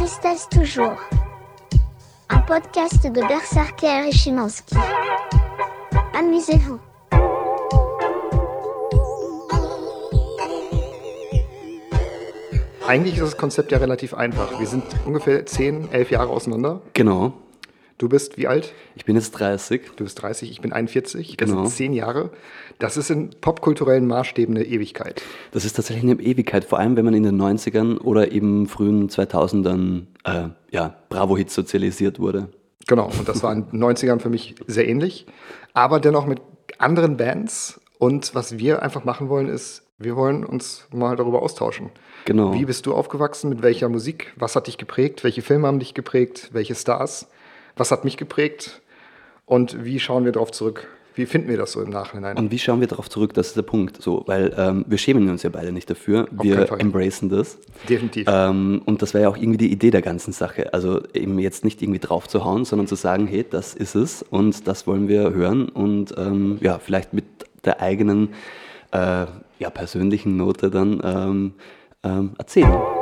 Tristesse 0.00 0.48
toujours. 0.48 0.96
Un 2.30 2.40
podcast 2.46 3.02
de 3.04 3.20
Berserker 3.20 4.08
et 4.08 4.12
Chimansky. 4.12 4.74
Amusez-vous. 6.18 6.78
Eigentlich 12.88 13.16
ist 13.16 13.24
das 13.24 13.36
Konzept 13.36 13.72
ja 13.72 13.76
relativ 13.76 14.14
einfach. 14.14 14.58
Wir 14.58 14.66
sind 14.66 14.84
ungefähr 15.04 15.44
10, 15.44 15.92
11 15.92 16.10
Jahre 16.12 16.30
auseinander. 16.30 16.80
Genau. 16.94 17.34
Du 18.00 18.08
bist 18.08 18.38
wie 18.38 18.46
alt? 18.46 18.72
Ich 18.96 19.04
bin 19.04 19.14
jetzt 19.14 19.32
30. 19.32 19.90
Du 19.96 20.04
bist 20.04 20.22
30, 20.22 20.50
ich 20.50 20.62
bin 20.62 20.72
41. 20.72 21.36
Das 21.36 21.50
Genau. 21.50 21.66
sind 21.66 21.76
10 21.76 21.92
Jahre. 21.92 22.30
Das 22.78 22.96
ist 22.96 23.10
in 23.10 23.28
popkulturellen 23.42 24.06
Maßstäben 24.06 24.56
eine 24.56 24.64
Ewigkeit. 24.64 25.20
Das 25.52 25.66
ist 25.66 25.74
tatsächlich 25.74 26.10
eine 26.10 26.18
Ewigkeit, 26.22 26.64
vor 26.64 26.78
allem 26.78 26.96
wenn 26.96 27.04
man 27.04 27.12
in 27.12 27.24
den 27.24 27.36
90ern 27.38 27.98
oder 27.98 28.32
eben 28.32 28.66
frühen 28.68 29.10
2000ern 29.10 30.06
äh, 30.24 30.48
ja, 30.70 30.94
Bravo-Hits 31.10 31.54
sozialisiert 31.54 32.18
wurde. 32.18 32.48
Genau, 32.86 33.10
und 33.18 33.28
das 33.28 33.42
war 33.42 33.52
in 33.52 33.66
den 33.70 33.84
90ern 33.84 34.18
für 34.18 34.30
mich 34.30 34.54
sehr 34.66 34.88
ähnlich. 34.88 35.26
Aber 35.74 36.00
dennoch 36.00 36.24
mit 36.24 36.40
anderen 36.78 37.18
Bands. 37.18 37.82
Und 37.98 38.34
was 38.34 38.56
wir 38.58 38.80
einfach 38.80 39.04
machen 39.04 39.28
wollen, 39.28 39.50
ist, 39.50 39.82
wir 39.98 40.16
wollen 40.16 40.46
uns 40.46 40.86
mal 40.90 41.16
darüber 41.16 41.42
austauschen. 41.42 41.90
Genau. 42.24 42.54
Wie 42.54 42.64
bist 42.64 42.86
du 42.86 42.94
aufgewachsen? 42.94 43.50
Mit 43.50 43.60
welcher 43.60 43.90
Musik? 43.90 44.32
Was 44.36 44.56
hat 44.56 44.68
dich 44.68 44.78
geprägt? 44.78 45.22
Welche 45.22 45.42
Filme 45.42 45.66
haben 45.66 45.80
dich 45.80 45.92
geprägt? 45.92 46.48
Welche 46.54 46.74
Stars? 46.74 47.28
Was 47.76 47.90
hat 47.90 48.04
mich 48.04 48.16
geprägt? 48.16 48.80
Und 49.46 49.84
wie 49.84 49.98
schauen 49.98 50.24
wir 50.24 50.32
darauf 50.32 50.52
zurück? 50.52 50.88
Wie 51.14 51.26
finden 51.26 51.48
wir 51.48 51.56
das 51.56 51.72
so 51.72 51.82
im 51.82 51.90
Nachhinein? 51.90 52.36
Und 52.36 52.50
wie 52.50 52.58
schauen 52.58 52.80
wir 52.80 52.86
darauf 52.86 53.10
zurück? 53.10 53.34
Das 53.34 53.48
ist 53.48 53.56
der 53.56 53.62
Punkt. 53.62 54.00
So, 54.00 54.22
weil 54.26 54.54
ähm, 54.56 54.84
wir 54.86 54.96
schämen 54.96 55.28
uns 55.28 55.42
ja 55.42 55.50
beide 55.50 55.72
nicht 55.72 55.90
dafür. 55.90 56.26
keinen 56.26 56.42
Wir 56.42 56.72
embracen 56.80 57.28
das. 57.28 57.58
Definitiv. 57.88 58.26
Ähm, 58.30 58.80
und 58.84 59.02
das 59.02 59.12
wäre 59.12 59.24
ja 59.24 59.28
auch 59.28 59.36
irgendwie 59.36 59.58
die 59.58 59.72
Idee 59.72 59.90
der 59.90 60.02
ganzen 60.02 60.32
Sache. 60.32 60.72
Also 60.72 61.02
eben 61.12 61.38
jetzt 61.38 61.64
nicht 61.64 61.82
irgendwie 61.82 61.98
drauf 61.98 62.28
zu 62.28 62.44
hauen, 62.44 62.64
sondern 62.64 62.86
zu 62.86 62.94
sagen, 62.94 63.26
hey, 63.26 63.44
das 63.48 63.74
ist 63.74 63.96
es 63.96 64.22
und 64.22 64.68
das 64.68 64.86
wollen 64.86 65.08
wir 65.08 65.32
hören 65.32 65.68
und 65.68 66.14
ähm, 66.16 66.58
ja, 66.60 66.78
vielleicht 66.78 67.12
mit 67.12 67.24
der 67.64 67.80
eigenen 67.80 68.30
äh, 68.92 69.26
ja, 69.58 69.70
persönlichen 69.70 70.36
Note 70.36 70.70
dann 70.70 71.00
ähm, 71.04 71.54
ähm, 72.02 72.32
erzählen. 72.38 72.99